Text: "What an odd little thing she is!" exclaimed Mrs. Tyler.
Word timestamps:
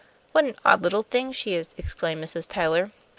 "What 0.31 0.45
an 0.45 0.55
odd 0.65 0.81
little 0.81 1.03
thing 1.03 1.31
she 1.31 1.53
is!" 1.53 1.75
exclaimed 1.77 2.23
Mrs. 2.23 2.47
Tyler. 2.47 2.91